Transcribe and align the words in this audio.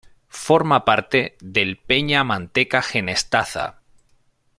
Forma 0.45 0.83
parte 0.83 1.35
del 1.41 1.77
Peña 1.77 2.23
Manteca-Genestaza. 2.23 3.83